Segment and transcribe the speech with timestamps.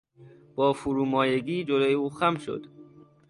[0.55, 2.65] با فرومایگی جلو او خم شد.